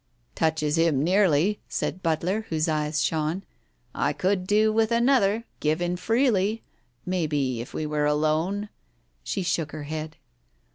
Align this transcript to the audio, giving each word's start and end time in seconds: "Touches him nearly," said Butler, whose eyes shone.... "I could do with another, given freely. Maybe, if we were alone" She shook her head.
"Touches 0.33 0.79
him 0.79 1.03
nearly," 1.03 1.59
said 1.69 2.01
Butler, 2.01 2.47
whose 2.49 2.67
eyes 2.67 3.03
shone.... 3.03 3.43
"I 3.93 4.13
could 4.13 4.47
do 4.47 4.73
with 4.73 4.91
another, 4.91 5.43
given 5.59 5.95
freely. 5.95 6.63
Maybe, 7.05 7.61
if 7.61 7.71
we 7.75 7.85
were 7.85 8.05
alone" 8.05 8.69
She 9.23 9.43
shook 9.43 9.73
her 9.73 9.83
head. 9.83 10.17